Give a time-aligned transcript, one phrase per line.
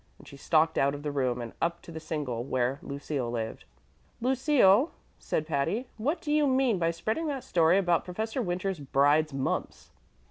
[0.17, 3.65] And she stalked out of the room and up to the single where Lucille lived.
[4.19, 4.89] "Lucille,"
[5.19, 9.91] said Patty, "what do you mean by spreading that story about Professor Winters's bride's mumps?"